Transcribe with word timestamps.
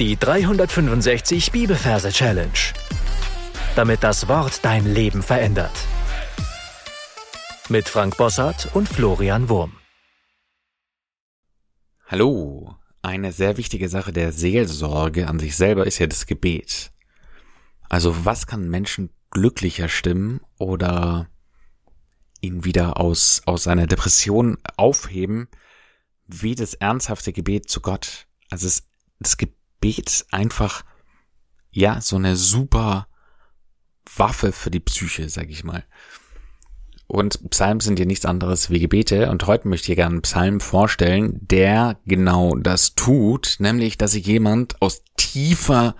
Die 0.00 0.16
365 0.16 1.52
Bibelverse 1.52 2.10
Challenge. 2.10 2.50
Damit 3.76 4.02
das 4.02 4.26
Wort 4.26 4.64
dein 4.64 4.92
Leben 4.92 5.22
verändert. 5.22 5.70
Mit 7.68 7.88
Frank 7.88 8.16
Bossart 8.16 8.74
und 8.74 8.88
Florian 8.88 9.48
Wurm. 9.48 9.76
Hallo. 12.08 12.74
Eine 13.02 13.30
sehr 13.30 13.56
wichtige 13.56 13.88
Sache 13.88 14.12
der 14.12 14.32
Seelsorge 14.32 15.28
an 15.28 15.38
sich 15.38 15.54
selber 15.54 15.86
ist 15.86 16.00
ja 16.00 16.08
das 16.08 16.26
Gebet. 16.26 16.90
Also 17.88 18.24
was 18.24 18.48
kann 18.48 18.68
Menschen 18.68 19.10
glücklicher 19.30 19.88
stimmen 19.88 20.40
oder 20.58 21.28
ihn 22.40 22.64
wieder 22.64 22.98
aus, 22.98 23.42
aus 23.46 23.68
einer 23.68 23.86
Depression 23.86 24.58
aufheben, 24.76 25.46
wie 26.26 26.56
das 26.56 26.74
ernsthafte 26.74 27.32
Gebet 27.32 27.70
zu 27.70 27.80
Gott. 27.80 28.26
Also 28.50 28.66
es, 28.66 28.88
das 29.20 29.36
Gebet 29.36 29.54
ist 29.90 30.32
einfach, 30.32 30.84
ja, 31.70 32.00
so 32.00 32.16
eine 32.16 32.36
super 32.36 33.08
Waffe 34.16 34.52
für 34.52 34.70
die 34.70 34.80
Psyche, 34.80 35.28
sag 35.28 35.50
ich 35.50 35.64
mal. 35.64 35.84
Und 37.06 37.50
Psalmen 37.50 37.80
sind 37.80 37.98
ja 37.98 38.06
nichts 38.06 38.24
anderes 38.24 38.70
wie 38.70 38.80
Gebete. 38.80 39.30
Und 39.30 39.46
heute 39.46 39.68
möchte 39.68 39.92
ich 39.92 39.96
gerne 39.96 40.14
einen 40.14 40.22
Psalm 40.22 40.60
vorstellen, 40.60 41.38
der 41.42 41.98
genau 42.06 42.56
das 42.56 42.94
tut, 42.94 43.56
nämlich, 43.58 43.98
dass 43.98 44.12
sich 44.12 44.26
jemand 44.26 44.80
aus 44.80 45.02
tiefer 45.16 45.96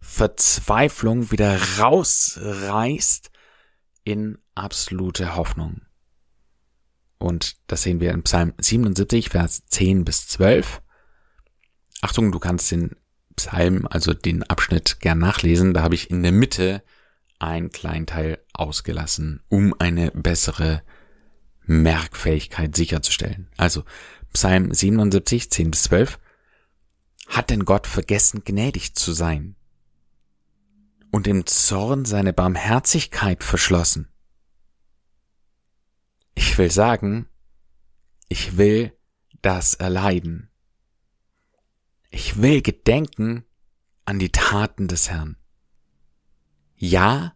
Verzweiflung 0.00 1.30
wieder 1.30 1.56
rausreißt 1.78 3.30
in 4.04 4.38
absolute 4.54 5.36
Hoffnung. 5.36 5.82
Und 7.18 7.56
das 7.66 7.82
sehen 7.82 8.00
wir 8.00 8.12
in 8.12 8.22
Psalm 8.24 8.54
77, 8.58 9.28
Vers 9.28 9.66
10 9.66 10.04
bis 10.04 10.26
12. 10.28 10.80
Achtung, 12.00 12.32
du 12.32 12.38
kannst 12.38 12.70
den 12.70 12.96
Psalm, 13.40 13.86
also 13.88 14.12
den 14.12 14.42
Abschnitt 14.42 15.00
gern 15.00 15.18
nachlesen. 15.18 15.72
Da 15.72 15.82
habe 15.82 15.94
ich 15.94 16.10
in 16.10 16.22
der 16.22 16.32
Mitte 16.32 16.82
einen 17.38 17.70
kleinen 17.70 18.04
Teil 18.04 18.38
ausgelassen, 18.52 19.42
um 19.48 19.74
eine 19.78 20.10
bessere 20.10 20.82
Merkfähigkeit 21.62 22.76
sicherzustellen. 22.76 23.48
Also 23.56 23.84
Psalm 24.34 24.74
77, 24.74 25.50
10 25.50 25.70
bis 25.70 25.84
12. 25.84 26.18
Hat 27.28 27.48
denn 27.48 27.64
Gott 27.64 27.86
vergessen, 27.86 28.42
gnädig 28.44 28.94
zu 28.94 29.12
sein? 29.12 29.56
Und 31.10 31.26
im 31.26 31.46
Zorn 31.46 32.04
seine 32.04 32.34
Barmherzigkeit 32.34 33.42
verschlossen? 33.42 34.08
Ich 36.34 36.58
will 36.58 36.70
sagen, 36.70 37.26
ich 38.28 38.58
will 38.58 38.92
das 39.40 39.74
erleiden. 39.74 40.49
Ich 42.10 42.42
will 42.42 42.62
gedenken 42.62 43.44
an 44.04 44.18
die 44.18 44.30
Taten 44.30 44.88
des 44.88 45.10
Herrn. 45.10 45.36
Ja, 46.76 47.34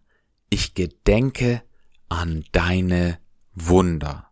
ich 0.51 0.75
gedenke 0.75 1.63
an 2.09 2.45
deine 2.53 3.19
Wunder. 3.55 4.31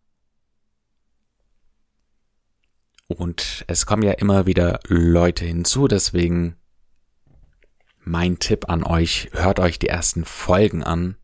Und 3.08 3.64
es 3.68 3.86
kommen 3.86 4.02
ja 4.02 4.12
immer 4.12 4.46
wieder 4.46 4.80
Leute 4.86 5.44
hinzu, 5.44 5.86
deswegen 5.86 6.56
mein 8.04 8.38
Tipp 8.38 8.68
an 8.68 8.82
euch, 8.82 9.28
hört 9.32 9.60
euch 9.60 9.78
die 9.78 9.88
ersten 9.88 10.24
Folgen 10.24 10.82
an 10.82 11.16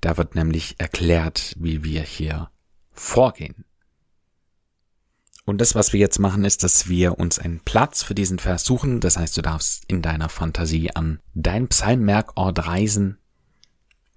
da 0.00 0.16
wird 0.16 0.34
nämlich 0.34 0.76
erklärt, 0.78 1.54
wie 1.58 1.82
wir 1.82 2.02
hier 2.02 2.50
vorgehen. 2.92 3.64
Und 5.48 5.62
das, 5.62 5.74
was 5.74 5.94
wir 5.94 6.00
jetzt 6.00 6.18
machen, 6.18 6.44
ist, 6.44 6.62
dass 6.62 6.90
wir 6.90 7.18
uns 7.18 7.38
einen 7.38 7.60
Platz 7.60 8.02
für 8.02 8.14
diesen 8.14 8.38
Vers 8.38 8.64
suchen. 8.64 9.00
Das 9.00 9.16
heißt, 9.16 9.34
du 9.34 9.40
darfst 9.40 9.82
in 9.86 10.02
deiner 10.02 10.28
Fantasie 10.28 10.90
an 10.94 11.20
dein 11.32 11.68
Psalmmerkort 11.68 12.66
reisen 12.66 13.16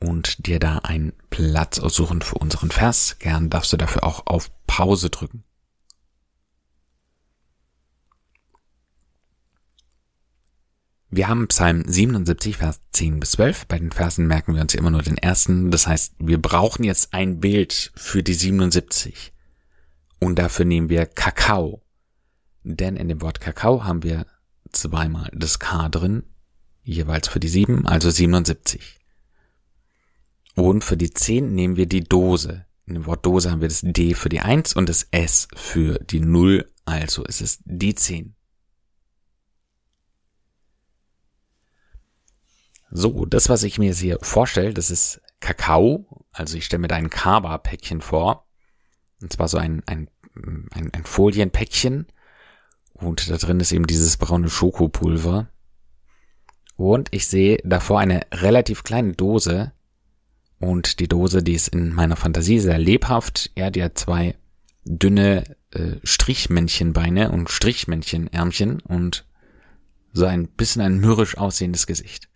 und 0.02 0.46
dir 0.46 0.60
da 0.60 0.80
einen 0.80 1.14
Platz 1.30 1.80
aussuchen 1.80 2.22
für 2.22 2.36
unseren 2.36 2.70
Vers. 2.70 3.16
Gern 3.20 3.50
darfst 3.50 3.72
du 3.72 3.78
dafür 3.78 4.04
auch 4.04 4.26
auf 4.26 4.52
Pause 4.68 5.10
drücken. 5.10 5.46
Wir 11.12 11.30
haben 11.30 11.48
Psalm 11.48 11.86
77, 11.88 12.58
Vers 12.58 12.82
10 12.92 13.22
bis 13.22 13.32
12. 13.32 13.68
Bei 13.68 13.80
den 13.80 13.94
Versen 13.94 14.28
merken 14.28 14.54
wir 14.54 14.62
uns 14.62 14.76
immer 14.76 14.92
nur 14.92 15.02
den 15.02 15.18
ersten. 15.18 15.72
Das 15.72 15.88
heißt, 15.88 16.16
wir 16.20 16.42
brauchen 16.42 16.84
jetzt 16.84 17.14
ein 17.14 17.40
Bild 17.40 17.94
für 17.96 18.22
die 18.22 18.34
77. 18.34 19.32
Und 20.22 20.38
dafür 20.38 20.66
nehmen 20.66 20.90
wir 20.90 21.08
Kakao. 21.08 21.82
Denn 22.64 22.96
in 22.96 23.10
dem 23.10 23.22
Wort 23.22 23.42
Kakao 23.42 23.84
haben 23.84 24.04
wir 24.04 24.28
zweimal 24.72 25.32
das 25.34 25.58
K 25.58 25.90
drin, 25.90 26.24
jeweils 26.84 27.28
für 27.28 27.40
die 27.40 27.50
7, 27.50 27.88
also 27.88 28.12
77. 28.12 29.00
Und 30.56 30.84
für 30.84 30.96
die 30.96 31.12
10 31.12 31.54
nehmen 31.56 31.76
wir 31.76 31.88
die 31.88 32.04
Dose. 32.04 32.66
In 32.86 32.94
dem 32.94 33.06
Wort 33.08 33.26
Dose 33.26 33.50
haben 33.50 33.62
wir 33.62 33.68
das 33.68 33.82
D 33.84 34.14
für 34.14 34.30
die 34.30 34.42
1 34.42 34.76
und 34.76 34.88
das 34.90 35.08
S 35.10 35.48
für 35.56 35.98
die 35.98 36.20
0, 36.20 36.72
also 36.86 37.24
ist 37.24 37.42
es 37.42 37.60
die 37.66 37.96
10. 37.96 38.36
So, 42.92 43.26
das, 43.26 43.50
was 43.50 43.64
ich 43.64 43.80
mir 43.80 43.88
jetzt 43.88 44.00
hier 44.00 44.20
vorstelle, 44.22 44.74
das 44.74 44.92
ist 44.92 45.20
Kakao. 45.40 46.26
Also 46.32 46.58
ich 46.58 46.66
stelle 46.66 46.82
mir 46.82 46.90
da 46.90 46.96
ein 46.96 47.10
Kaba-Päckchen 47.10 48.02
vor. 48.02 48.51
Und 49.22 49.34
zwar 49.34 49.48
so 49.48 49.58
ein, 49.58 49.84
ein, 49.86 50.10
ein, 50.36 50.90
ein 50.94 51.04
Folienpäckchen. 51.04 52.08
Und 52.94 53.30
da 53.30 53.38
drin 53.38 53.60
ist 53.60 53.72
eben 53.72 53.88
dieses 53.88 54.18
braune 54.18 54.50
Schokopulver. 54.50 55.50
Und 56.76 57.10
ich 57.12 57.28
sehe 57.28 57.60
davor 57.64 58.00
eine 58.00 58.22
relativ 58.32 58.84
kleine 58.84 59.14
Dose. 59.14 59.72
Und 60.60 61.00
die 61.00 61.08
Dose, 61.08 61.44
die 61.44 61.54
ist 61.54 61.70
in 61.70 61.94
meiner 61.94 62.16
Fantasie 62.16 62.60
sehr 62.60 62.78
lebhaft. 62.78 63.52
Ja, 63.56 63.70
die 63.70 63.84
hat 63.84 63.98
zwei 63.98 64.36
dünne 64.84 65.44
äh, 65.72 65.98
Strichmännchenbeine 66.04 67.32
und 67.32 67.50
Strichmännchenärmchen 67.50 68.80
und 68.80 69.26
so 70.14 70.26
ein 70.26 70.48
bisschen 70.48 70.82
ein 70.82 71.00
mürrisch 71.00 71.38
aussehendes 71.38 71.88
Gesicht. 71.88 72.30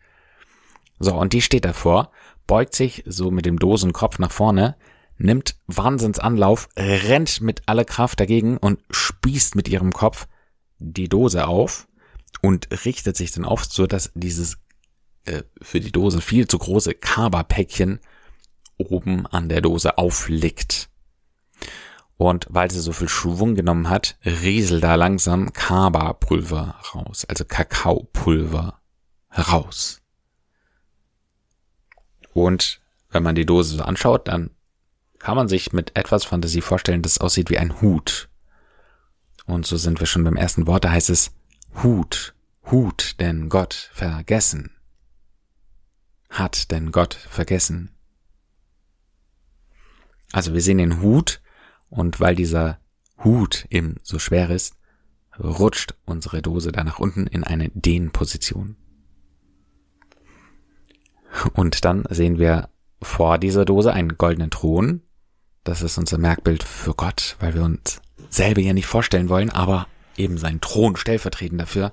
So, 1.00 1.16
und 1.16 1.34
die 1.34 1.42
steht 1.42 1.66
davor, 1.66 2.12
beugt 2.48 2.76
sich 2.76 3.04
so 3.06 3.32
mit 3.32 3.46
dem 3.46 3.60
Dosenkopf 3.60 4.20
nach 4.20 4.32
vorne, 4.32 4.76
nimmt 5.18 5.56
Wahnsinnsanlauf, 5.68 6.70
rennt 6.76 7.42
mit 7.42 7.64
aller 7.68 7.86
Kraft 7.86 8.20
dagegen 8.20 8.58
und 8.58 8.80
spießt 8.90 9.56
mit 9.56 9.68
ihrem 9.68 9.92
Kopf 9.92 10.28
die 10.80 11.10
Dose 11.10 11.48
auf 11.48 11.88
und 12.42 12.68
richtet 12.86 13.16
sich 13.16 13.32
dann 13.32 13.46
auf, 13.46 13.66
so 13.66 13.88
dass 13.88 14.12
dieses 14.14 14.58
äh, 15.26 15.44
für 15.62 15.80
die 15.80 15.92
Dose 15.92 16.22
viel 16.22 16.48
zu 16.48 16.58
große 16.58 16.94
Kaba-Päckchen 16.94 18.00
oben 18.78 19.26
an 19.28 19.50
der 19.50 19.62
Dose 19.62 19.98
aufliegt. 19.98 20.90
Und 22.18 22.48
weil 22.50 22.72
sie 22.72 22.80
so 22.80 22.94
viel 22.94 23.10
Schwung 23.10 23.56
genommen 23.56 23.90
hat, 23.90 24.18
rieselt 24.24 24.84
da 24.84 24.96
langsam 24.96 25.52
Kaba-Pulver 25.52 26.76
raus, 26.94 27.26
also 27.26 27.44
Kakaopulver 27.44 28.80
raus. 29.38 30.02
Und 32.34 32.82
wenn 33.10 33.24
man 33.24 33.36
die 33.36 33.46
Dose 33.46 33.78
so 33.78 33.84
anschaut, 33.84 34.28
dann 34.28 34.52
kann 35.26 35.38
man 35.38 35.48
sich 35.48 35.74
mit 35.74 35.98
etwas 35.98 36.24
Fantasie 36.24 36.62
vorstellen, 36.62 37.02
das 37.02 37.18
aussieht 37.18 37.50
wie 37.50 37.58
ein 37.58 37.82
Hut. 37.82 38.30
Und 39.48 39.66
so 39.66 39.76
sind 39.76 40.00
wir 40.00 40.06
schon 40.06 40.24
beim 40.24 40.36
ersten 40.36 40.68
Wort, 40.68 40.86
da 40.86 40.92
heißt 40.92 41.10
es 41.10 41.32
Hut, 41.82 42.36
Hut, 42.70 43.16
denn 43.20 43.50
Gott 43.50 43.90
vergessen. 43.92 44.70
Hat 46.30 46.70
denn 46.70 46.92
Gott 46.92 47.16
vergessen. 47.16 47.90
Also 50.32 50.54
wir 50.54 50.62
sehen 50.62 50.78
den 50.78 51.02
Hut 51.02 51.42
und 51.90 52.20
weil 52.20 52.36
dieser 52.36 52.78
Hut 53.24 53.66
eben 53.72 53.96
so 54.04 54.20
schwer 54.20 54.52
ist, 54.52 54.76
rutscht 55.44 55.96
unsere 56.06 56.44
Dose 56.44 56.72
da 56.72 56.84
nach 56.84 57.00
unten 57.00 57.26
in 57.26 57.44
eine 57.44 57.70
Dehnposition. 57.70 58.76
Und 61.54 61.84
dann 61.84 62.04
sehen 62.12 62.38
wir 62.38 62.70
vor 63.02 63.40
dieser 63.40 63.66
Dose 63.66 63.92
einen 63.92 64.20
goldenen 64.20 64.52
Thron. 64.52 65.02
Das 65.66 65.82
ist 65.82 65.98
unser 65.98 66.20
Merkbild 66.20 66.64
für 66.64 66.94
Gott, 66.94 67.36
weil 67.40 67.56
wir 67.56 67.64
uns 67.64 68.00
selber 68.30 68.62
ja 68.62 68.72
nicht 68.72 68.86
vorstellen 68.86 69.30
wollen, 69.30 69.50
aber 69.50 69.88
eben 70.16 70.38
sein 70.38 70.62
Thron 70.62 70.96
stellvertretend 70.96 71.60
dafür. 71.60 71.92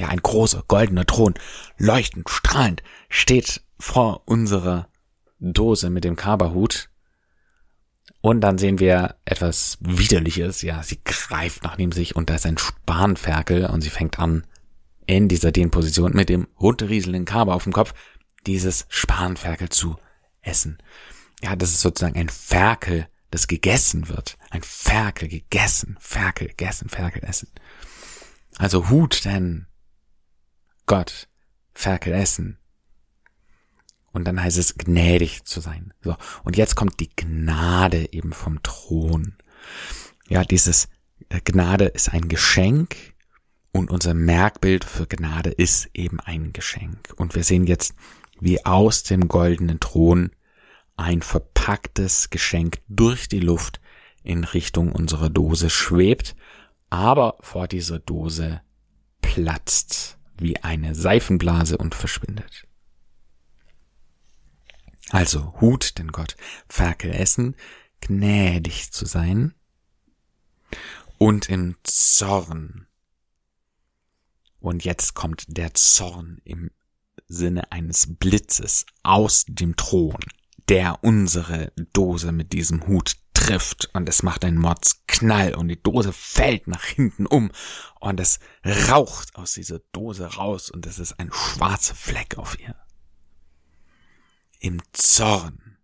Ja, 0.00 0.08
ein 0.08 0.22
großer 0.22 0.64
goldener 0.66 1.04
Thron, 1.04 1.34
leuchtend, 1.76 2.28
strahlend, 2.30 2.82
steht 3.10 3.62
vor 3.78 4.22
unserer 4.24 4.88
Dose 5.38 5.90
mit 5.90 6.04
dem 6.04 6.16
Kaberhut. 6.16 6.88
Und 8.22 8.40
dann 8.40 8.56
sehen 8.56 8.78
wir 8.78 9.16
etwas 9.26 9.76
Widerliches. 9.80 10.62
Ja, 10.62 10.82
sie 10.82 10.98
greift 11.04 11.64
nach 11.64 11.76
neben 11.76 11.92
sich 11.92 12.16
und 12.16 12.30
da 12.30 12.36
ist 12.36 12.46
ein 12.46 12.58
Spanferkel 12.58 13.66
und 13.66 13.82
sie 13.82 13.90
fängt 13.90 14.18
an, 14.18 14.46
in 15.06 15.28
dieser 15.28 15.52
Dehnposition 15.52 16.12
mit 16.14 16.30
dem 16.30 16.48
runterrieselnden 16.58 17.26
Kaber 17.26 17.54
auf 17.54 17.64
dem 17.64 17.74
Kopf 17.74 17.92
dieses 18.46 18.86
Spanferkel 18.88 19.68
zu 19.68 19.96
essen. 20.40 20.78
Ja, 21.42 21.56
das 21.56 21.70
ist 21.70 21.80
sozusagen 21.80 22.16
ein 22.16 22.28
Ferkel, 22.28 23.08
das 23.30 23.46
gegessen 23.46 24.08
wird. 24.08 24.38
Ein 24.50 24.62
Ferkel 24.62 25.28
gegessen, 25.28 25.96
Ferkel 26.00 26.48
gegessen, 26.48 26.88
Ferkel 26.88 27.22
essen. 27.24 27.50
Also 28.56 28.88
Hut 28.88 29.24
denn 29.24 29.66
Gott, 30.86 31.28
Ferkel 31.74 32.14
essen. 32.14 32.58
Und 34.12 34.24
dann 34.24 34.42
heißt 34.42 34.56
es 34.56 34.78
gnädig 34.78 35.44
zu 35.44 35.60
sein. 35.60 35.92
So. 36.00 36.16
Und 36.42 36.56
jetzt 36.56 36.74
kommt 36.74 37.00
die 37.00 37.14
Gnade 37.14 38.12
eben 38.12 38.32
vom 38.32 38.62
Thron. 38.62 39.36
Ja, 40.28 40.42
dieses 40.42 40.88
äh, 41.28 41.40
Gnade 41.44 41.86
ist 41.86 42.14
ein 42.14 42.28
Geschenk 42.28 42.96
und 43.72 43.90
unser 43.90 44.14
Merkbild 44.14 44.84
für 44.84 45.06
Gnade 45.06 45.50
ist 45.50 45.90
eben 45.92 46.18
ein 46.20 46.54
Geschenk. 46.54 47.12
Und 47.16 47.34
wir 47.34 47.44
sehen 47.44 47.66
jetzt, 47.66 47.94
wie 48.40 48.64
aus 48.64 49.02
dem 49.02 49.28
goldenen 49.28 49.80
Thron 49.80 50.30
ein 50.96 51.22
verpacktes 51.22 52.30
Geschenk 52.30 52.80
durch 52.88 53.28
die 53.28 53.40
Luft 53.40 53.80
in 54.22 54.44
Richtung 54.44 54.92
unserer 54.92 55.30
Dose 55.30 55.70
schwebt, 55.70 56.36
aber 56.90 57.36
vor 57.40 57.68
dieser 57.68 57.98
Dose 57.98 58.60
platzt 59.20 60.18
wie 60.38 60.56
eine 60.62 60.94
Seifenblase 60.94 61.78
und 61.78 61.94
verschwindet. 61.94 62.66
Also 65.10 65.54
Hut 65.60 65.98
den 65.98 66.10
Gott, 66.10 66.36
Ferkel 66.68 67.12
essen, 67.12 67.54
gnädig 68.00 68.92
zu 68.92 69.06
sein 69.06 69.54
und 71.18 71.48
im 71.48 71.76
Zorn. 71.84 72.86
Und 74.60 74.84
jetzt 74.84 75.14
kommt 75.14 75.44
der 75.48 75.74
Zorn 75.74 76.40
im 76.44 76.70
Sinne 77.28 77.70
eines 77.72 78.18
Blitzes 78.18 78.84
aus 79.02 79.44
dem 79.48 79.76
Thron, 79.76 80.18
der 80.68 81.02
unsere 81.02 81.72
Dose 81.92 82.32
mit 82.32 82.52
diesem 82.52 82.86
Hut 82.86 83.16
trifft 83.34 83.90
und 83.92 84.08
es 84.08 84.22
macht 84.22 84.44
einen 84.44 84.58
Mordsknall 84.58 85.54
und 85.54 85.68
die 85.68 85.80
Dose 85.80 86.12
fällt 86.12 86.66
nach 86.66 86.84
hinten 86.84 87.26
um 87.26 87.52
und 88.00 88.18
es 88.18 88.40
raucht 88.64 89.36
aus 89.36 89.52
dieser 89.52 89.80
Dose 89.92 90.34
raus 90.34 90.70
und 90.70 90.86
es 90.86 90.98
ist 90.98 91.20
ein 91.20 91.30
schwarzer 91.32 91.94
Fleck 91.94 92.38
auf 92.38 92.58
ihr. 92.58 92.74
Im 94.58 94.80
Zorn, 94.92 95.76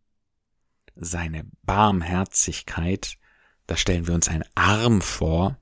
seine 0.96 1.44
Barmherzigkeit, 1.62 3.18
da 3.66 3.76
stellen 3.76 4.06
wir 4.06 4.14
uns 4.14 4.28
einen 4.28 4.44
Arm 4.54 5.00
vor, 5.02 5.58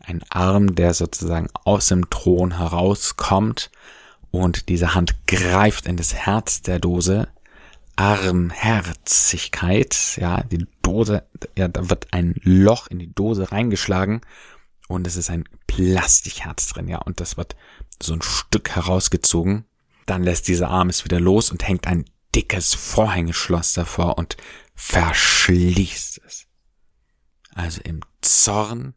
ein 0.00 0.22
Arm, 0.30 0.74
der 0.74 0.94
sozusagen 0.94 1.48
aus 1.64 1.88
dem 1.88 2.08
Thron 2.08 2.56
herauskommt 2.56 3.70
und 4.30 4.68
diese 4.68 4.94
Hand 4.94 5.26
greift 5.26 5.86
in 5.86 5.96
das 5.96 6.14
Herz 6.14 6.62
der 6.62 6.78
Dose. 6.78 7.28
Armherzigkeit, 7.96 10.18
ja, 10.20 10.42
die 10.42 10.66
Dose, 10.82 11.26
ja, 11.56 11.68
da 11.68 11.88
wird 11.88 12.12
ein 12.12 12.34
Loch 12.42 12.88
in 12.88 12.98
die 12.98 13.14
Dose 13.14 13.50
reingeschlagen 13.50 14.20
und 14.88 15.06
es 15.06 15.16
ist 15.16 15.30
ein 15.30 15.48
Plastikherz 15.66 16.68
drin, 16.68 16.88
ja, 16.88 16.98
und 16.98 17.20
das 17.20 17.36
wird 17.36 17.56
so 18.02 18.12
ein 18.12 18.22
Stück 18.22 18.76
herausgezogen. 18.76 19.64
Dann 20.04 20.22
lässt 20.22 20.48
dieser 20.48 20.68
Arm 20.68 20.88
es 20.88 21.04
wieder 21.04 21.18
los 21.18 21.50
und 21.50 21.66
hängt 21.66 21.86
ein 21.86 22.04
dickes 22.34 22.74
Vorhängeschloss 22.74 23.72
davor 23.72 24.18
und 24.18 24.36
verschließt 24.74 26.20
es. 26.26 26.46
Also 27.54 27.80
im 27.82 28.00
Zorn 28.20 28.94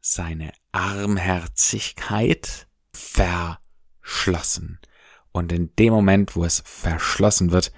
seine 0.00 0.52
Armherzigkeit 0.72 2.66
verschlossen. 2.92 4.80
Und 5.32 5.52
in 5.52 5.74
dem 5.76 5.92
Moment, 5.92 6.34
wo 6.34 6.44
es 6.44 6.62
verschlossen 6.64 7.52
wird, 7.52 7.72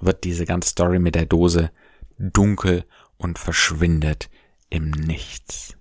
wird 0.00 0.24
diese 0.24 0.44
ganze 0.44 0.70
Story 0.70 0.98
mit 0.98 1.14
der 1.14 1.26
Dose 1.26 1.70
dunkel 2.18 2.84
und 3.16 3.38
verschwindet 3.38 4.30
im 4.68 4.90
Nichts. 4.90 5.76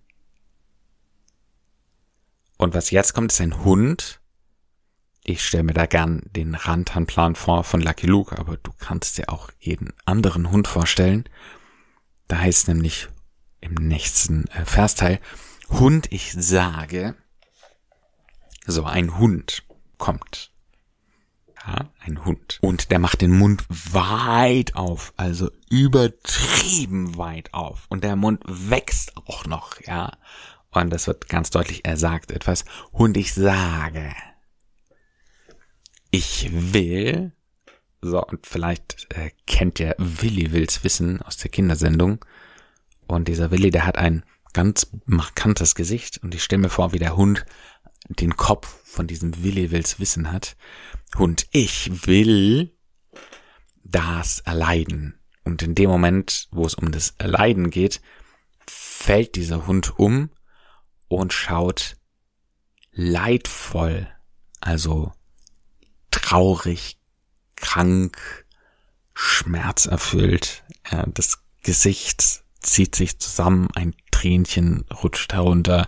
Und 2.58 2.74
was 2.74 2.92
jetzt 2.92 3.14
kommt, 3.14 3.32
ist 3.32 3.42
ein 3.42 3.64
Hund. 3.64 4.20
Ich 5.24 5.46
stelle 5.46 5.64
mir 5.64 5.74
da 5.74 5.86
gern 5.86 6.24
den 6.36 6.56
Rantanplan 6.56 7.36
vor 7.36 7.64
von 7.64 7.82
Lucky 7.82 8.08
Luke, 8.08 8.38
aber 8.38 8.58
du 8.58 8.72
kannst 8.78 9.18
dir 9.18 9.30
auch 9.30 9.52
jeden 9.60 9.94
anderen 10.06 10.52
Hund 10.52 10.68
vorstellen. 10.68 11.24
Da 12.28 12.40
heißt 12.40 12.68
nämlich 12.68 13.08
im 13.62 13.76
nächsten 13.76 14.48
äh, 14.48 14.66
Versteil, 14.66 15.20
Hund, 15.70 16.12
ich 16.12 16.34
sage, 16.34 17.16
so 18.66 18.84
ein 18.84 19.18
Hund 19.18 19.64
kommt. 19.98 20.52
Ja, 21.68 21.90
ein 22.00 22.26
Hund. 22.26 22.60
Und 22.62 22.92
der 22.92 23.00
macht 23.00 23.22
den 23.22 23.38
Mund 23.38 23.66
weit 23.70 24.76
auf, 24.76 25.14
also 25.18 25.52
übertrieben 25.70 27.18
weit 27.18 27.54
auf. 27.54 27.86
Und 27.90 28.04
der 28.04 28.16
Mund 28.16 28.42
wächst 28.46 29.16
auch 29.18 29.46
noch, 29.46 29.80
ja. 29.82 30.18
Und 30.72 30.92
das 30.92 31.08
wird 31.08 31.28
ganz 31.30 31.50
deutlich, 31.50 31.86
er 31.86 31.98
sagt 31.98 32.32
etwas, 32.32 32.64
Hund, 32.94 33.18
ich 33.18 33.34
sage, 33.34 34.14
ich 36.12 36.50
will, 36.52 37.34
so, 38.02 38.24
und 38.24 38.48
vielleicht 38.48 39.08
äh, 39.14 39.32
kennt 39.46 39.80
ihr 39.80 39.96
Willi 39.98 40.52
Wills 40.52 40.84
Wissen 40.84 41.22
aus 41.22 41.38
der 41.38 41.52
Kindersendung. 41.52 42.24
Und 43.08 43.28
dieser 43.28 43.52
Willi, 43.52 43.72
der 43.72 43.86
hat 43.86 43.98
ein 43.98 44.24
ganz 44.54 44.88
markantes 45.06 45.76
Gesicht. 45.76 46.20
Und 46.24 46.34
ich 46.34 46.44
stelle 46.44 46.62
mir 46.62 46.70
vor, 46.70 46.94
wie 46.94 47.00
der 47.00 47.18
Hund 47.18 47.46
den 48.08 48.38
Kopf 48.38 48.68
von 48.86 49.08
diesem 49.08 49.44
Willi 49.44 49.72
Wills 49.72 50.00
Wissen 50.00 50.32
hat. 50.32 50.56
Und 51.18 51.48
ich 51.52 52.08
will 52.08 52.76
das 53.84 54.40
erleiden. 54.40 55.20
Und 55.44 55.62
in 55.64 55.76
dem 55.76 55.90
Moment, 55.90 56.48
wo 56.52 56.66
es 56.66 56.76
um 56.76 56.92
das 56.92 57.16
Erleiden 57.18 57.70
geht, 57.70 58.02
fällt 58.68 59.36
dieser 59.36 59.66
Hund 59.66 59.98
um 59.98 60.30
und 61.08 61.34
schaut 61.34 61.98
leidvoll, 62.92 64.08
also 64.62 65.14
traurig, 66.12 67.00
krank, 67.56 68.46
schmerzerfüllt. 69.14 70.64
Ja, 70.92 71.06
das 71.08 71.40
Gesicht 71.64 72.44
zieht 72.62 72.96
sich 72.96 73.20
zusammen, 73.20 73.70
ein 73.76 73.96
Tränchen 74.12 74.86
rutscht 75.04 75.34
herunter, 75.34 75.88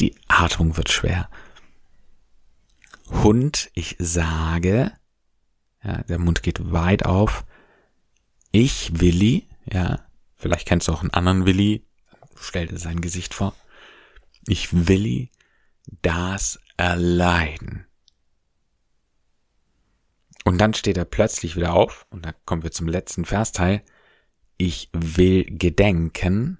die 0.00 0.14
Atmung 0.28 0.76
wird 0.76 0.90
schwer. 0.90 1.28
Hund, 3.10 3.70
ich 3.74 3.96
sage, 3.98 4.92
ja, 5.82 6.02
der 6.02 6.18
Mund 6.18 6.42
geht 6.42 6.72
weit 6.72 7.06
auf. 7.06 7.44
Ich, 8.50 9.00
Willi, 9.00 9.48
ja, 9.70 10.04
vielleicht 10.36 10.66
kennst 10.66 10.88
du 10.88 10.92
auch 10.92 11.00
einen 11.02 11.14
anderen 11.14 11.46
Willi, 11.46 11.84
stell 12.36 12.66
dir 12.66 12.78
sein 12.78 13.00
Gesicht 13.00 13.34
vor. 13.34 13.54
Ich, 14.46 14.88
Willi, 14.88 15.30
das 16.02 16.58
erleiden. 16.76 17.86
Und 20.44 20.58
dann 20.58 20.72
steht 20.72 20.96
er 20.96 21.04
plötzlich 21.04 21.56
wieder 21.56 21.74
auf, 21.74 22.06
und 22.10 22.24
da 22.24 22.32
kommen 22.46 22.62
wir 22.62 22.70
zum 22.70 22.88
letzten 22.88 23.26
Versteil. 23.26 23.82
Ich 24.56 24.88
will 24.92 25.44
gedenken. 25.44 26.58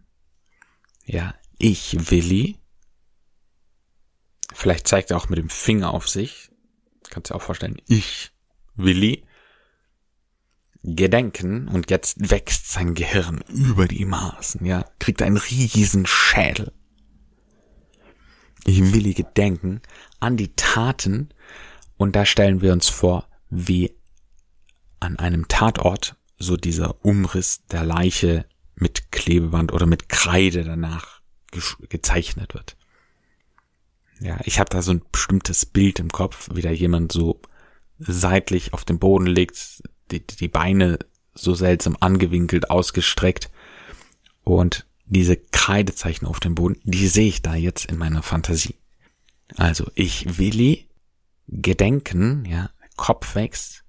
Ja, 1.06 1.34
ich, 1.58 2.10
Willi, 2.10 2.58
Vielleicht 4.52 4.88
zeigt 4.88 5.10
er 5.10 5.16
auch 5.16 5.28
mit 5.28 5.38
dem 5.38 5.50
Finger 5.50 5.92
auf 5.92 6.08
sich. 6.08 6.50
Kannst 7.10 7.30
du 7.30 7.34
dir 7.34 7.36
auch 7.36 7.42
vorstellen. 7.42 7.80
Ich, 7.86 8.32
Willi, 8.74 9.24
gedenken 10.82 11.68
und 11.68 11.90
jetzt 11.90 12.30
wächst 12.30 12.70
sein 12.70 12.94
Gehirn 12.94 13.42
über 13.48 13.86
die 13.88 14.04
Maßen, 14.04 14.64
ja, 14.64 14.84
kriegt 14.98 15.22
einen 15.22 15.36
riesen 15.36 16.06
Schädel. 16.06 16.72
Ich 18.64 18.92
willi 18.92 19.14
gedenken 19.14 19.80
an 20.20 20.36
die 20.36 20.54
Taten 20.54 21.30
und 21.96 22.14
da 22.14 22.26
stellen 22.26 22.60
wir 22.60 22.72
uns 22.72 22.88
vor, 22.88 23.28
wie 23.50 23.96
an 25.00 25.18
einem 25.18 25.48
Tatort 25.48 26.16
so 26.38 26.56
dieser 26.56 27.04
Umriss 27.04 27.64
der 27.70 27.84
Leiche 27.84 28.46
mit 28.74 29.10
Klebeband 29.10 29.72
oder 29.72 29.86
mit 29.86 30.08
Kreide 30.08 30.64
danach 30.64 31.20
gezeichnet 31.88 32.54
wird. 32.54 32.76
Ja, 34.20 34.38
ich 34.44 34.58
habe 34.58 34.70
da 34.70 34.82
so 34.82 34.92
ein 34.92 35.02
bestimmtes 35.12 35.66
Bild 35.66 35.98
im 35.98 36.10
Kopf, 36.10 36.48
wie 36.52 36.62
da 36.62 36.70
jemand 36.70 37.12
so 37.12 37.40
seitlich 37.98 38.72
auf 38.72 38.84
den 38.84 38.98
Boden 38.98 39.26
liegt, 39.26 39.82
die, 40.10 40.26
die 40.26 40.48
Beine 40.48 40.98
so 41.34 41.54
seltsam 41.54 41.96
angewinkelt, 42.00 42.70
ausgestreckt 42.70 43.50
und 44.44 44.86
diese 45.06 45.36
Kreidezeichen 45.36 46.26
auf 46.26 46.40
dem 46.40 46.54
Boden, 46.54 46.80
die 46.84 47.08
sehe 47.08 47.28
ich 47.28 47.42
da 47.42 47.54
jetzt 47.54 47.86
in 47.86 47.96
meiner 47.96 48.22
Fantasie. 48.22 48.74
Also 49.56 49.90
ich 49.94 50.38
Willi 50.38 50.88
gedenken, 51.46 52.44
ja, 52.44 52.70
Kopf 52.96 53.34
wächst 53.34 53.84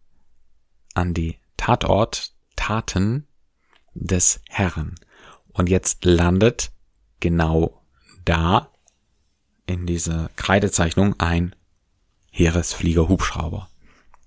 an 0.93 1.13
die 1.13 1.37
Tatort, 1.57 2.33
Taten 2.55 3.27
des 3.93 4.41
Herrn. 4.47 4.95
Und 5.51 5.69
jetzt 5.69 6.05
landet 6.05 6.71
genau 7.19 7.81
da 8.23 8.71
in 9.69 9.85
diese 9.85 10.29
Kreidezeichnung 10.35 11.19
ein 11.19 11.55
Heeresflieger-Hubschrauber. 12.31 13.69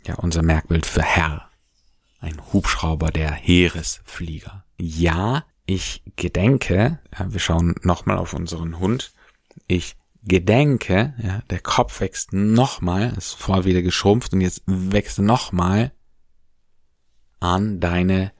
Ja, 0.06 0.14
unser 0.14 0.42
Merkbild 0.42 0.86
für 0.86 1.02
Herr. 1.02 1.48
Ein 2.20 2.40
Hubschrauber 2.52 3.10
der 3.10 3.32
Heeresflieger. 3.32 4.64
Ja, 4.78 5.44
ich 5.66 6.02
gedenke, 6.16 7.00
ja, 7.18 7.32
wir 7.32 7.40
schauen 7.40 7.74
nochmal 7.82 8.18
auf 8.18 8.34
unseren 8.34 8.78
Hund. 8.78 9.12
Ich 9.66 9.96
gedenke, 10.22 11.14
ja, 11.18 11.42
der 11.50 11.60
Kopf 11.60 12.00
wächst 12.00 12.32
nochmal, 12.32 13.12
ist 13.16 13.34
vorher 13.34 13.64
wieder 13.64 13.82
geschrumpft 13.82 14.32
und 14.32 14.40
jetzt 14.40 14.62
wächst 14.66 15.18
nochmal 15.18 15.92
an 17.40 17.80
deine 17.80 18.32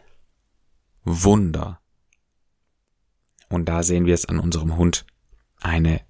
Wunder. 1.05 1.81
Und 3.49 3.69
da 3.69 3.83
sehen 3.83 4.07
wir 4.07 4.15
es 4.15 4.27
an 4.27 4.39
unserem 4.39 4.77
Hund, 4.77 5.05
eine 5.61 6.01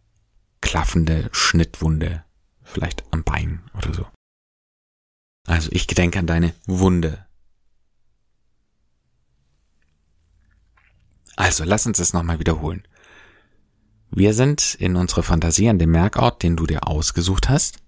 klaffende 0.62 1.28
Schnittwunde, 1.33 2.25
vielleicht 2.62 3.04
am 3.11 3.23
Bein 3.25 3.62
oder 3.76 3.92
so. 3.92 4.07
Also 5.47 5.69
ich 5.73 5.87
gedenke 5.87 6.19
an 6.19 6.26
deine 6.26 6.54
Wunde. 6.64 7.26
Also 11.37 11.64
lass 11.64 11.87
uns 11.87 11.99
das 11.99 12.14
nochmal 12.14 12.38
wiederholen. 12.38 12.87
Wir 14.11 14.35
sind 14.35 14.75
in 14.75 14.97
unserer 14.97 15.23
Fantasie 15.23 15.69
an 15.69 15.78
dem 15.78 15.90
Merkort, 15.90 16.42
den 16.42 16.57
du 16.57 16.66
dir 16.66 16.87
ausgesucht 16.87 17.49
hast. 17.49 17.78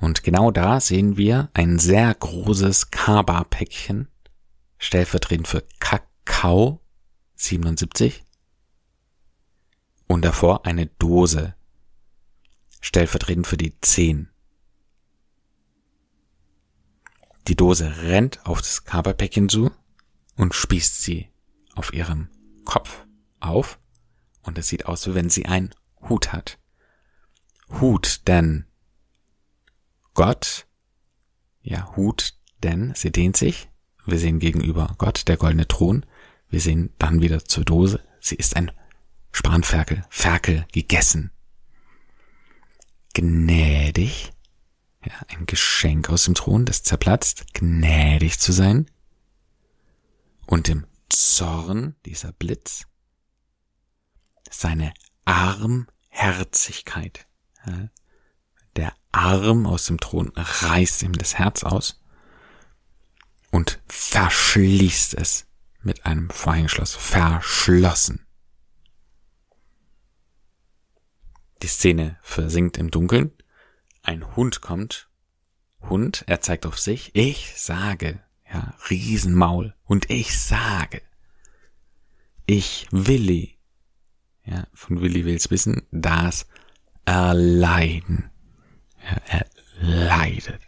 Und 0.00 0.24
genau 0.24 0.50
da 0.50 0.80
sehen 0.80 1.16
wir 1.16 1.50
ein 1.54 1.78
sehr 1.78 2.12
großes 2.12 2.90
Kaba-Päckchen, 2.90 4.08
stellvertretend 4.78 5.46
für 5.46 5.62
Kakao 5.78 6.80
77. 7.36 8.24
Und 10.12 10.26
davor 10.26 10.66
eine 10.66 10.88
Dose, 10.88 11.54
stellvertretend 12.82 13.46
für 13.46 13.56
die 13.56 13.80
10. 13.80 14.28
Die 17.48 17.56
Dose 17.56 18.02
rennt 18.02 18.44
auf 18.44 18.58
das 18.58 18.84
Kaba-Päckchen 18.84 19.48
zu 19.48 19.70
und 20.36 20.54
spießt 20.54 21.00
sie 21.00 21.30
auf 21.76 21.94
ihrem 21.94 22.28
Kopf 22.66 23.06
auf 23.40 23.78
und 24.42 24.58
es 24.58 24.68
sieht 24.68 24.84
aus, 24.84 25.06
wie 25.06 25.14
wenn 25.14 25.30
sie 25.30 25.46
einen 25.46 25.74
Hut 26.10 26.34
hat. 26.34 26.58
Hut, 27.80 28.28
denn 28.28 28.66
Gott, 30.12 30.66
ja, 31.62 31.96
Hut, 31.96 32.34
denn 32.62 32.92
sie 32.94 33.12
dehnt 33.12 33.38
sich. 33.38 33.70
Wir 34.04 34.18
sehen 34.18 34.40
gegenüber 34.40 34.94
Gott 34.98 35.26
der 35.26 35.38
goldene 35.38 35.68
Thron. 35.68 36.04
Wir 36.50 36.60
sehen 36.60 36.92
dann 36.98 37.22
wieder 37.22 37.46
zur 37.46 37.64
Dose. 37.64 38.04
Sie 38.20 38.36
ist 38.36 38.56
ein 38.56 38.72
Spanferkel, 39.32 40.04
Ferkel 40.10 40.66
gegessen. 40.72 41.30
Gnädig, 43.14 44.32
ja, 45.04 45.12
ein 45.28 45.46
Geschenk 45.46 46.10
aus 46.10 46.24
dem 46.24 46.34
Thron, 46.34 46.64
das 46.64 46.82
zerplatzt, 46.82 47.54
gnädig 47.54 48.38
zu 48.38 48.52
sein. 48.52 48.90
Und 50.46 50.68
im 50.68 50.86
Zorn, 51.08 51.94
dieser 52.06 52.32
Blitz, 52.32 52.86
seine 54.50 54.92
Armherzigkeit. 55.24 57.26
Der 58.76 58.92
Arm 59.12 59.66
aus 59.66 59.86
dem 59.86 60.00
Thron 60.00 60.32
reißt 60.34 61.02
ihm 61.02 61.12
das 61.12 61.38
Herz 61.38 61.64
aus 61.64 62.00
und 63.50 63.80
verschließt 63.88 65.14
es 65.14 65.46
mit 65.82 66.06
einem 66.06 66.30
Vorhängeschloss. 66.30 66.94
Verschlossen. 66.94 68.26
Die 71.62 71.68
Szene 71.68 72.18
versinkt 72.22 72.76
im 72.76 72.90
Dunkeln. 72.90 73.32
Ein 74.02 74.36
Hund 74.36 74.60
kommt. 74.60 75.08
Hund, 75.88 76.24
er 76.26 76.40
zeigt 76.40 76.66
auf 76.66 76.78
sich. 76.78 77.10
Ich 77.14 77.54
sage, 77.56 78.20
ja, 78.52 78.74
Riesenmaul. 78.90 79.74
Und 79.84 80.10
ich 80.10 80.38
sage, 80.38 81.02
ich 82.46 82.88
Willi, 82.90 83.58
ja, 84.44 84.66
von 84.74 85.00
Willi 85.00 85.24
will's 85.24 85.50
wissen, 85.50 85.82
das 85.92 86.46
Erleiden. 87.04 88.30
Ja, 89.04 89.16
er 89.28 89.46
leidet. 89.80 90.60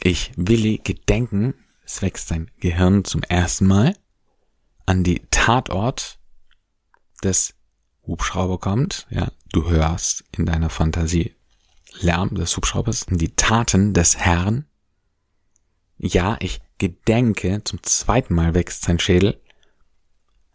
Ich 0.00 0.32
Willi 0.36 0.78
gedenken, 0.78 1.54
es 1.84 2.02
wächst 2.02 2.28
sein 2.28 2.50
Gehirn 2.60 3.04
zum 3.04 3.22
ersten 3.24 3.66
Mal, 3.66 3.96
an 4.86 5.02
die 5.02 5.22
Tatort 5.30 6.18
des 7.22 7.54
Hubschrauber 8.06 8.58
kommt, 8.58 9.06
ja, 9.10 9.30
du 9.52 9.68
hörst 9.68 10.24
in 10.32 10.46
deiner 10.46 10.70
Fantasie 10.70 11.34
Lärm 12.00 12.34
des 12.34 12.56
Hubschraubers, 12.56 13.06
die 13.08 13.34
Taten 13.34 13.92
des 13.94 14.16
Herrn. 14.16 14.66
Ja, 15.98 16.36
ich 16.40 16.60
gedenke, 16.78 17.62
zum 17.64 17.82
zweiten 17.82 18.34
Mal 18.34 18.54
wächst 18.54 18.82
sein 18.82 18.98
Schädel 18.98 19.40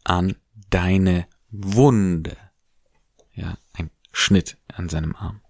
an 0.04 0.36
deine 0.70 1.28
Wunde. 1.52 2.38
Ja, 3.34 3.58
ein 3.74 3.92
Schnitt 4.12 4.58
an 4.74 4.90
seinem 4.90 5.16
Arm. 5.16 5.42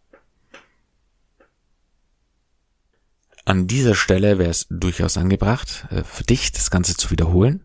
An 3.46 3.68
dieser 3.68 3.94
Stelle 3.94 4.40
wäre 4.40 4.50
es 4.50 4.66
durchaus 4.70 5.18
angebracht, 5.18 5.86
äh, 5.92 6.04
für 6.04 6.24
dich 6.24 6.52
das 6.52 6.72
Ganze 6.72 6.98
zu 6.98 7.12
wiederholen. 7.12 7.64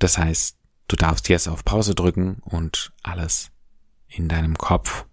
Das 0.00 0.18
heißt, 0.18 0.58
du 0.88 0.96
darfst 0.96 1.28
jetzt 1.28 1.46
auf 1.48 1.64
Pause 1.64 1.94
drücken 1.94 2.40
und 2.42 2.92
alles 3.02 3.52
in 4.08 4.28
deinem 4.28 4.56
Kopf 4.56 5.06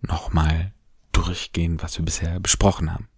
nochmal 0.00 0.72
durchgehen, 1.12 1.82
was 1.82 1.98
wir 1.98 2.04
bisher 2.04 2.40
besprochen 2.40 2.92
haben. 2.92 3.08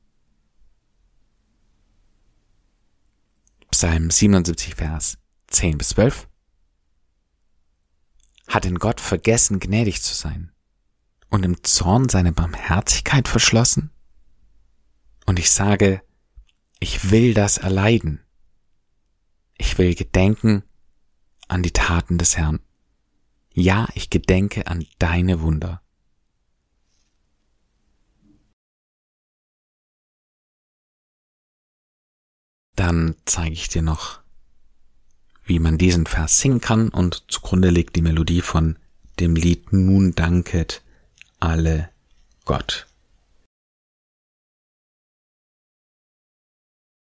Psalm 3.70 4.10
77, 4.10 4.74
Vers 4.74 5.18
10 5.48 5.78
bis 5.78 5.90
12. 5.90 6.28
Hat 8.48 8.64
denn 8.64 8.78
Gott 8.78 9.00
vergessen, 9.00 9.60
gnädig 9.60 10.02
zu 10.02 10.14
sein 10.14 10.52
und 11.28 11.44
im 11.44 11.62
Zorn 11.62 12.08
seine 12.08 12.32
Barmherzigkeit 12.32 13.28
verschlossen? 13.28 13.90
Und 15.26 15.38
ich 15.38 15.50
sage, 15.50 16.02
ich 16.80 17.10
will 17.10 17.34
das 17.34 17.58
erleiden. 17.58 18.20
Ich 19.56 19.78
will 19.78 19.94
gedenken 19.94 20.64
an 21.46 21.62
die 21.62 21.72
Taten 21.72 22.18
des 22.18 22.36
Herrn. 22.36 22.60
Ja, 23.52 23.88
ich 23.94 24.10
gedenke 24.10 24.66
an 24.66 24.86
deine 24.98 25.40
Wunder. 25.40 25.82
Dann 32.76 33.16
zeige 33.26 33.52
ich 33.52 33.68
dir 33.68 33.82
noch 33.82 34.20
wie 35.50 35.58
man 35.58 35.78
diesen 35.78 36.06
Vers 36.06 36.38
singen 36.38 36.60
kann 36.60 36.90
und 36.90 37.24
zugrunde 37.26 37.70
liegt 37.70 37.96
die 37.96 38.02
Melodie 38.02 38.40
von 38.40 38.78
dem 39.18 39.34
Lied 39.34 39.72
Nun 39.72 40.14
danket 40.14 40.80
alle 41.40 41.90
Gott. 42.44 42.86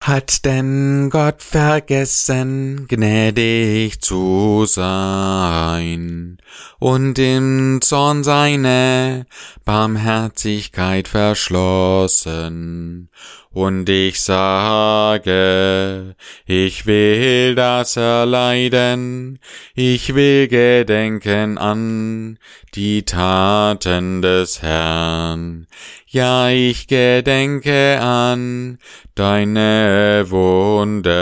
Hat 0.06 0.44
denn 0.44 1.10
Gott 1.10 1.42
vergessen, 1.42 2.86
gnädig 2.86 4.00
zu 4.00 4.64
sein 4.64 6.38
und 6.78 7.18
im 7.18 7.80
Zorn 7.82 8.22
seine 8.22 9.26
Barmherzigkeit 9.64 11.08
verschlossen 11.08 13.10
und 13.56 13.88
ich 13.88 14.20
sage, 14.20 16.14
ich 16.44 16.84
will 16.84 17.54
das 17.54 17.96
erleiden, 17.96 19.38
ich 19.75 20.14
will 20.14 20.46
gedenken 20.46 21.56
an 21.56 22.38
die 22.75 23.04
Taten 23.04 24.20
des 24.20 24.60
Herrn. 24.60 25.68
Ja, 26.06 26.50
ich 26.50 26.86
gedenke 26.86 27.98
an 27.98 28.78
deine 29.14 29.96
Wunder. 30.31 31.17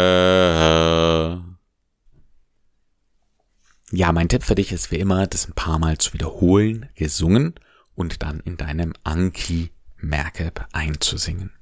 Ja, 3.91 4.13
mein 4.13 4.29
Tipp 4.29 4.43
für 4.43 4.55
dich 4.55 4.73
ist 4.73 4.91
wie 4.91 4.97
immer, 4.97 5.27
das 5.27 5.47
ein 5.49 5.55
paar 5.55 5.79
Mal 5.79 5.99
zu 5.99 6.13
wiederholen, 6.15 6.89
gesungen 6.95 7.55
und 7.95 8.23
dann 8.23 8.41
in 8.41 8.57
deinem 8.57 8.93
Anki 9.05 9.71
Merkab 9.97 10.69
einzusingen. 10.73 11.53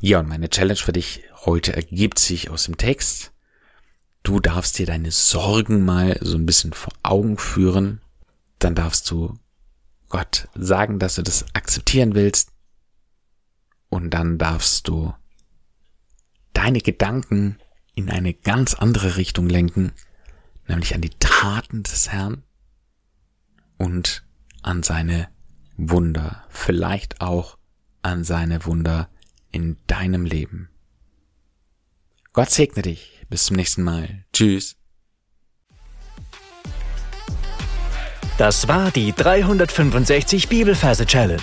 Ja, 0.00 0.20
und 0.20 0.28
meine 0.28 0.50
Challenge 0.50 0.78
für 0.78 0.92
dich 0.92 1.22
heute 1.44 1.74
ergibt 1.76 2.18
sich 2.18 2.50
aus 2.50 2.64
dem 2.64 2.76
Text. 2.76 3.32
Du 4.22 4.40
darfst 4.40 4.78
dir 4.78 4.86
deine 4.86 5.10
Sorgen 5.10 5.84
mal 5.84 6.18
so 6.20 6.36
ein 6.36 6.46
bisschen 6.46 6.72
vor 6.72 6.92
Augen 7.02 7.38
führen. 7.38 8.00
Dann 8.58 8.74
darfst 8.74 9.10
du 9.10 9.38
Gott 10.08 10.48
sagen, 10.54 10.98
dass 10.98 11.16
du 11.16 11.22
das 11.22 11.44
akzeptieren 11.54 12.14
willst. 12.14 12.51
Und 13.92 14.08
dann 14.14 14.38
darfst 14.38 14.88
du 14.88 15.12
deine 16.54 16.80
Gedanken 16.80 17.58
in 17.94 18.08
eine 18.08 18.32
ganz 18.32 18.72
andere 18.72 19.18
Richtung 19.18 19.50
lenken, 19.50 19.92
nämlich 20.66 20.94
an 20.94 21.02
die 21.02 21.10
Taten 21.10 21.82
des 21.82 22.08
Herrn 22.10 22.42
und 23.76 24.24
an 24.62 24.82
seine 24.82 25.28
Wunder, 25.76 26.42
vielleicht 26.48 27.20
auch 27.20 27.58
an 28.00 28.24
seine 28.24 28.64
Wunder 28.64 29.10
in 29.50 29.76
deinem 29.88 30.24
Leben. 30.24 30.70
Gott 32.32 32.48
segne 32.48 32.80
dich. 32.80 33.26
Bis 33.28 33.44
zum 33.44 33.56
nächsten 33.56 33.82
Mal. 33.82 34.24
Tschüss. 34.32 34.74
Das 38.38 38.68
war 38.68 38.90
die 38.90 39.12
365 39.12 40.48
Bibelferse 40.48 41.04
Challenge. 41.04 41.42